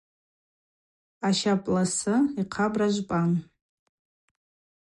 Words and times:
Ащапӏласы 1.27 2.15
йхъабра 2.39 2.87
жвпӏан. 2.93 3.31